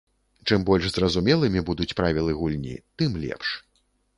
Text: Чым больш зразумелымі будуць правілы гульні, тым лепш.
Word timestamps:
Чым 0.51 0.63
больш 0.69 0.87
зразумелымі 0.95 1.63
будуць 1.69 1.89
правілы 1.99 2.31
гульні, 2.41 2.75
тым 3.03 3.11
лепш. 3.27 3.47